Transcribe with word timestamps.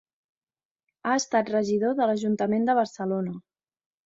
Ha 1.07 1.11
estat 1.17 1.51
regidor 1.57 1.93
de 2.01 2.09
l'Ajuntament 2.13 2.67
de 2.71 2.77
Barcelona. 2.81 3.37